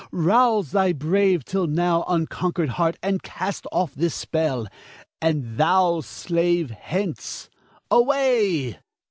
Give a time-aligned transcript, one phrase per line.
[0.11, 4.65] rouse thy brave, till now, unconquered heart and cast off this spell.
[5.21, 7.51] And thou, slave, hence,
[7.91, 8.79] away!